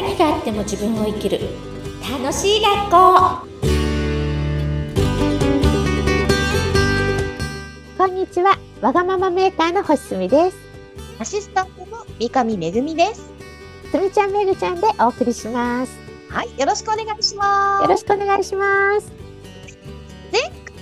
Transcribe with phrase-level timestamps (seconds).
[0.00, 1.40] 何があっても自分を生きる
[2.00, 3.46] 楽しい学校
[7.98, 8.58] こんにちは。
[8.80, 10.56] わがままメーカーの星住です。
[11.18, 13.28] アシスタントの三上めぐみです。
[13.90, 15.92] すみちゃんめぐちゃんでお送りします。
[16.30, 17.82] はい、よろしくお願いします。
[17.82, 19.12] よろしくお願いします。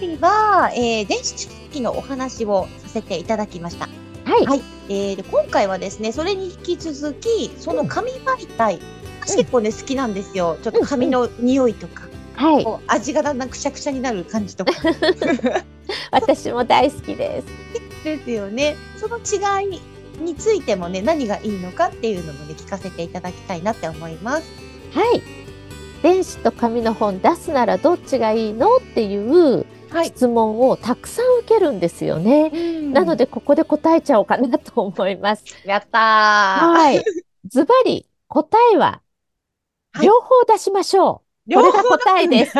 [0.00, 3.88] 今回は、えー、電子書籍のお話をさせていただきました。
[4.24, 4.46] はい。
[4.46, 8.78] はいえー、で今回はですね、それに引き続き、その紙媒体、
[9.28, 10.58] 私結構ね、好きなんですよ。
[10.62, 12.64] ちょっと紙の匂いとか、はい。
[12.64, 14.72] こう味がだんだんくしゃくしゃになる感じとか
[16.12, 18.04] 私も大好きです。
[18.04, 18.76] ですよね。
[18.96, 19.80] その違い
[20.22, 24.48] についてもね、何がいいのかっていうのもね、聞かせていただきたいなって思います。
[24.92, 25.22] はい。
[26.02, 30.06] 電子と紙の本出すならどっちがいいのっていうはい。
[30.06, 32.50] 質問をたくさん受けるんですよね。
[32.92, 35.44] なので、でここで答えちゃおうかなと思います。
[35.64, 36.00] やったー。
[36.00, 37.04] はい。
[37.48, 39.00] ズバリ答えは
[39.92, 41.54] はい両方出しましょう。
[41.54, 42.54] これが答えです。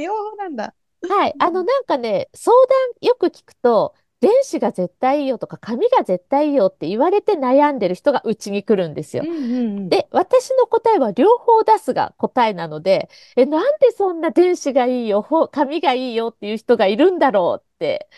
[0.00, 0.74] 両方なんだ。
[1.08, 1.34] はい。
[1.38, 9.24] あの、なんかね、相談よく聞くと、電子が絶対いいよとか、紙が絶対いいよって言われて悩んでる人がうちに来るんですよ。
[9.24, 18.08] んで、私の答えは両方出すが答えなので、え、なんでそんな電子がいいよ、ほ紙がいいよっていう人がいるんだろうって。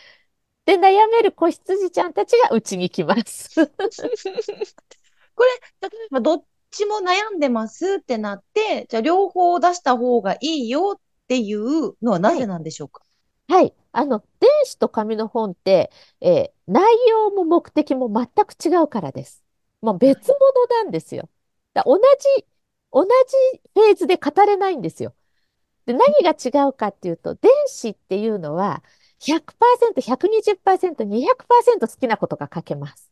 [0.67, 3.50] で、悩める子羊ちゃんたちがうちに来ます。
[5.34, 5.45] こ
[5.83, 13.02] れ、例えばどっちも悩んでますってなって、じゃあ両方出した方がいいよっていうのはなぜなんでしょうか？
[13.48, 13.74] はい。
[13.92, 19.42] あの、電子と紙の本って、えー内容も目的も全く違うからです。
[19.80, 21.30] もう別物なんですよ。
[21.72, 22.46] だ同じ、
[22.92, 25.14] 同じフェーズで語れないんですよ。
[25.86, 28.83] で、何が違うかっていうと、電子っていうのは
[29.20, 33.11] 100%、120%、200%好きなことが書けます。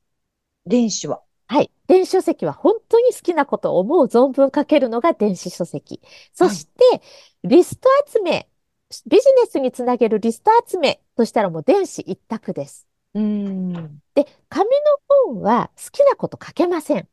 [0.66, 1.22] 電子は？
[1.48, 1.70] はい。
[1.86, 6.00] 電子書籍は本当に好きなことを思う存分書けるのが電子書籍。
[6.32, 7.02] そして、
[7.44, 8.48] リスト集め、
[9.06, 12.86] ビジネスにつなげるリスト集めとしたらもう電子一択です。
[13.14, 14.00] うん。
[14.14, 14.74] で、紙の
[15.34, 17.08] 本は好きなこと書けません。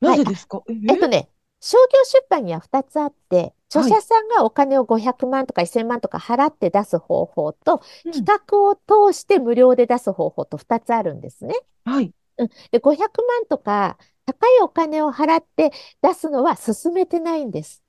[0.00, 0.62] なぜですか？
[0.68, 1.28] えっとね、
[1.60, 11.54] 商業出版には2つあって、著者さんがお金を500万とか1000万とか払って出す方法と、うん企画を通して無料で出す方法と2つあるんですね。
[11.84, 12.12] はい。
[12.38, 15.72] うん、で、500万とか高いお金を払って
[16.02, 17.84] 出すのは進めてないんです。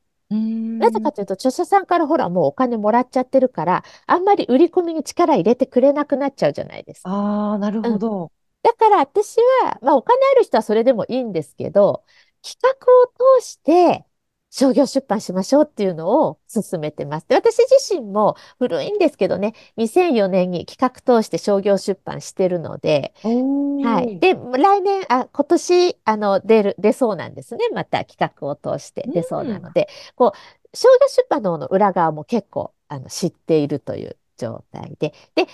[0.79, 7.11] ななぜかというと、著者さんからほらもうお金もらっちゃってるから、あんまり売り込みに力入れてくれなくなっちゃうじゃないですか。
[7.11, 8.31] ああ、なるほど。
[8.63, 12.05] だから私は、まあお金ある人はそれでもいいんですけど、
[12.41, 14.05] 企画を通して
[14.51, 17.27] 商業出版しましょうっていうのを進めてます。
[17.27, 24.19] で、私自身も古いんですけどね、2004年に企画通して商業出版してるので、おはい。
[24.19, 27.69] で、来年、あ、今年、あの、出る、出そうなんですね。
[27.73, 35.13] また企画を通して出そうなので、こう、商業出版の方の裏側も結構、あの、知っているという状態で。
[35.35, 35.47] で、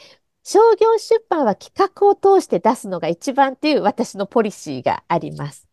[0.43, 5.64] 商業出版は企画を通して出すのが一番っていう私のポリシーがあります。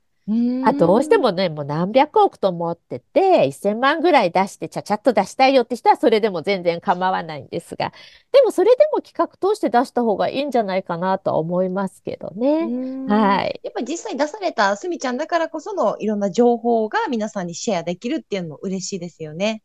[0.65, 7.93] あ、どうしてもね、もう何百億と思ってて、1000万ぐらい出してちゃちゃっと出したいよって人はそれでも全然構わないんですが、
[8.31, 12.69] でもそれでも企画通して出した方がいいんじゃないかなとは思いますけどね。
[13.09, 13.61] はい。
[13.65, 19.63] やっぱり実際出されたすみちゃんだからこそのいろんな情報が皆さんにシェアできるっていうのも嬉しいですよね。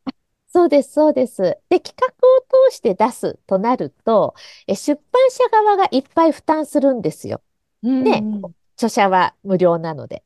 [0.49, 1.57] そうです、そうです。
[1.69, 4.33] で、企画を通して出すとなると、
[4.65, 7.41] え出版社側がいっぱい負担するんですよ。
[7.83, 10.23] ねうん著者は無料なので。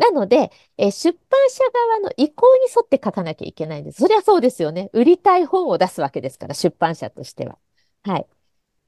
[0.00, 4.00] なので、え出版社側の意向に沿って書かなきゃいけないんです。
[4.00, 4.90] それはそうですよね。
[4.94, 7.58] 売りたい本を出すわけですから、出版社としては。
[8.04, 8.26] はい。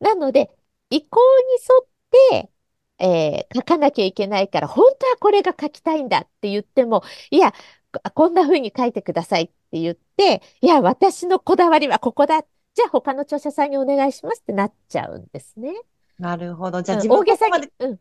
[0.01, 0.51] なので、
[0.91, 2.51] 意向に沿って、
[2.99, 7.53] えー書かなきゃいけないから、本当はこれが書きたいんだって言っても、いや、
[7.93, 12.43] ここんな風に書いてくださいって言って、いや、私のこだわりはここだ。
[12.75, 15.75] じゃあ他の著者さんにお願いしますってなっちゃうんですね。
[16.19, 16.83] なるほど。
[16.83, 18.01] じゃあうん自分大げさにうん、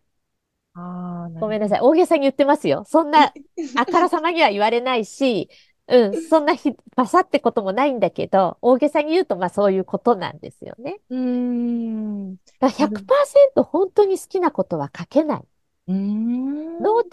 [0.74, 1.80] あごめんなさい。
[1.82, 2.84] 大げさに言ってますよ。
[2.86, 3.34] そんな、
[3.76, 5.50] あからさまには言われないし、
[5.88, 11.02] うん、そんなひ、バサってこともないんだけど、大げさに言うと、まあそういうことなんですよね。
[11.10, 12.34] うーん。
[12.34, 16.82] うだからなる100%本当に好きなことは書けないーん。
[16.82, 17.10] ので、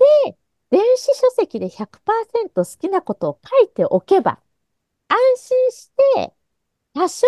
[0.70, 4.40] 電子書籍で100%好きなことを書いておけば、
[5.08, 6.34] 安心して、
[6.94, 7.26] 多少、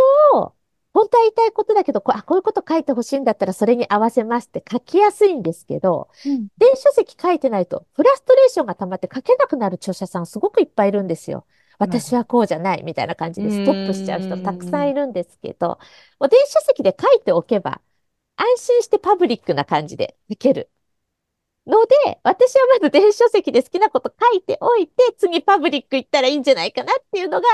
[0.92, 11.46] 本当は言いたいことだけど、こうあ、こういうこと書いてほしいんだったらそれに合わせますって書きやすいんですけど、うん電子書籍書いてないと、フラストレーションが溜まって書けなくなる著者さんすごくいっぱいいるんですよ。
[11.78, 15.78] 私はこうじゃないみたいな感じでストップしちゃう人たくさんいるんですけど、
[16.18, 17.80] もう電子書籍で書いておけば、
[18.36, 20.70] 安心してパブリックな感じで書ける。
[21.66, 27.46] ので、私はまず電子書籍で好きなこと書いておいて、次パブリック行ったらいいんじゃないかなっていうのが、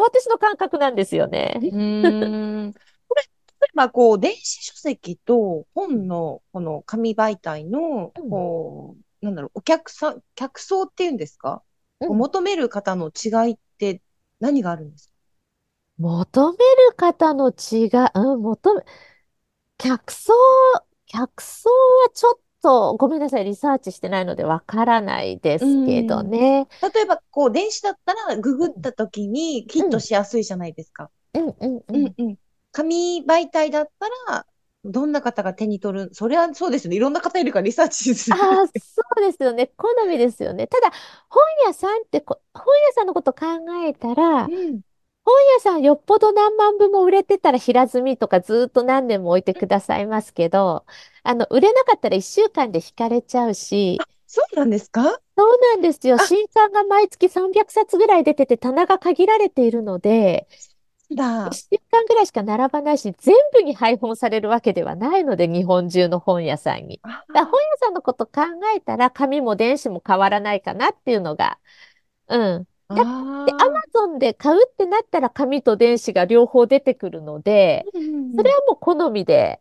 [0.00, 1.54] 私の感覚なんですよね。
[1.62, 2.72] うーん。
[3.08, 11.62] これ、例えばこう、電子書籍と本のこの紙媒体の、うんこう、なんだろう、お客さん、客層っていうんですか、
[12.00, 14.02] うん求める方の違いって
[14.40, 15.14] 何があるんですか？
[15.98, 16.58] 求め
[16.88, 18.82] る方の違い、うん、求め、
[19.78, 20.32] 客層、
[21.06, 26.66] 客層はちょっと、ごめんなさい、リサーチしてないのでわからないですけどね。
[26.94, 31.10] 例えば、こう、電子だったら、ググった時にヒットしやすいじゃないですか。
[31.34, 31.98] うんうんう。
[31.98, 32.38] うんんうん。
[32.72, 34.46] 紙媒体だったら、
[34.84, 36.96] どんな方が手に取るそれはそうですね。
[36.96, 38.38] いろんな方いるからリサーチする。
[38.38, 39.68] ああ、そうですよね。
[39.76, 40.66] 好みですよね。
[40.66, 40.90] ただ、
[41.28, 43.46] 本屋さんってこ、本屋さんのこと考
[43.84, 44.80] えたら、うん。
[45.24, 50.84] 本屋さんよっぽど何万部も売れてたら平積みとかずっと何年も置いてくださいますけど、
[51.22, 55.02] あの、売れなかったら1週間で引かれちゃうし、そうなんですか？
[55.36, 56.18] そうなんですよ。
[56.18, 60.46] あ新刊が毎月300冊ぐらい出てて棚が限られているので、
[61.10, 61.68] だ1。
[61.72, 67.02] 週間ぐらいしか並ばないし、全部に配本されるわけではないので、日本中の本屋さんに。
[67.04, 68.42] あだ本屋さんのこと考
[68.76, 71.58] えたら、紙も電子も変わらないかなっていうのが、
[72.28, 72.68] うん。
[73.02, 77.88] あで、アーマゾンで買うってなったら紙と電子が両方出てくるので、
[78.34, 79.60] それはもう好みで、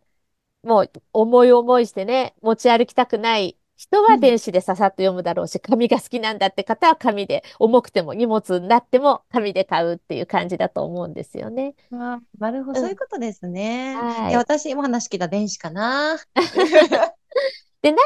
[0.63, 11.75] もう思い思いしてね、持ち歩きたくない人は電子でささっと読むだろうし、紙が好きなんだって方は紙で、重くても荷物になっても紙で買うっていう感じだと思うんですよね。
[11.91, 13.95] あなるほど、うんそういうことですね。
[13.95, 16.17] はい私も話聞いた電子かな。
[17.83, 17.97] で、何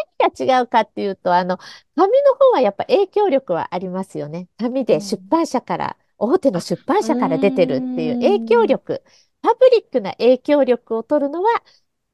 [0.47, 1.59] が違うかっていうと、あの、
[1.95, 4.49] 紙の方はやっぱ影響力はありますよね。
[4.59, 9.03] 紙で出版社から、大手の出版社から出てるっていう影響力、
[9.43, 11.63] パブリックな影響力を取るのは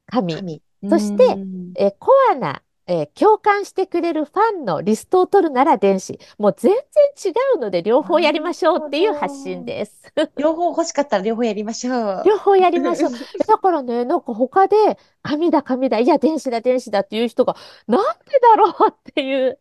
[0.06, 0.46] 紙。
[0.46, 0.62] 紙。
[0.88, 6.18] そしてうんえーコアな、えー共感してくれるファンのリストを取るなら電子。
[6.38, 10.12] もう全然違うので両方やりましょうっていう発信です。
[10.36, 12.22] 両方欲しかったら両方やりましょう。
[12.24, 13.10] 両方やりましょう。
[13.46, 14.76] だからね、なんか他で
[15.22, 19.58] 紙だ紙だ、いや電子だ電子だっていう人がなんでだろうっていう、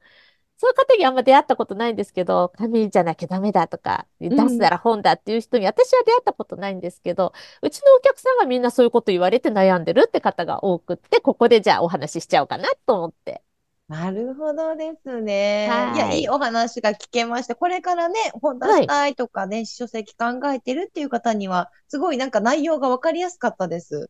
[0.58, 13.42] そういう方にあんま出会ったことないんですけど、紙じゃなきゃダメだとか、出すなら本だっていう人に私は出会ったことないんですけど、うちのお客さんがみんなそういうこと言われて悩んでるって方が多くって、ここでじゃあお話ししちゃおうかなと思って。
[13.90, 15.68] なるほどですね。
[15.70, 17.56] はいいや、いいお話が聞けました。
[17.56, 24.10] これからね、本出したいとか、電子書籍考えてるっていう方には、すごいなんか内容がわかりやすかったです。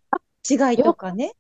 [0.50, 1.34] 違いとかね。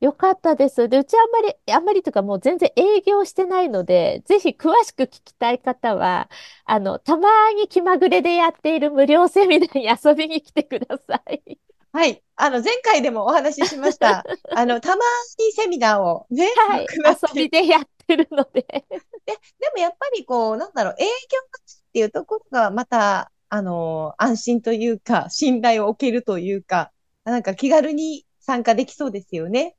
[0.00, 0.88] よかったです。
[0.90, 6.28] で、うちあんまり、あんまりというかもう全然営業してないので、ぜひ詳しく聞きたい方は、
[6.66, 11.58] あの、たまに気まぐれでやっている無料セミナーに遊びに来てください。
[11.92, 12.22] はい。
[12.36, 14.22] あの、前回でもお話ししました。
[14.54, 15.02] あの、たま
[15.38, 16.86] にセミナーをね、はい。
[17.30, 18.66] 遊びでやってるので。
[18.66, 26.92] でもやっぱりこう、なんだろう、営業っていうところがまた、あの、安心というか、信頼を置けるというか、
[27.24, 29.74] なんか気軽に参加できそうですよね。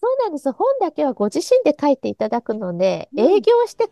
[0.00, 0.50] そうなんです。
[0.52, 3.90] 本だけはご自身で書いていただくので、うん営業して、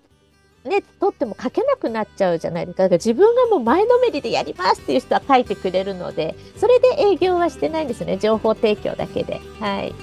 [0.65, 2.85] ね、取っても書けなくなっちゃうじゃないですか。
[2.85, 8.17] だから自分がもう前のめりでやりますっていう人は書いてくれるので、それで営業はしてないんですね。
[8.17, 9.41] 情報提供だけで。
[9.61, 9.95] はい。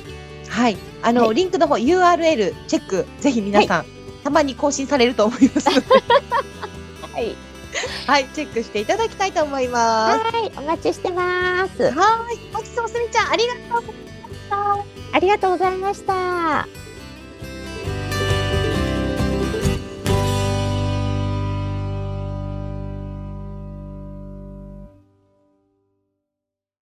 [0.47, 0.77] はい。
[1.01, 3.85] あの、はリンクの方、URL チェック、ぜひ皆さん、
[4.23, 5.87] たまに更新されると思いますので、
[7.13, 7.35] はい。
[8.07, 10.35] はい、チェックしていただきたいと思います。
[10.35, 10.51] はい。
[10.55, 11.83] お待ちしてます。
[11.83, 12.37] はい。
[12.53, 14.94] 本日もすみちゃん、ありがとうございました。
[15.15, 16.84] ありがとうございました。